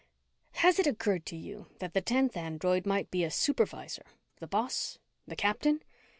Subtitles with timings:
[0.53, 4.97] "Has it occurred to you that the tenth android might be a supervisor, the boss,
[5.27, 5.83] the captain?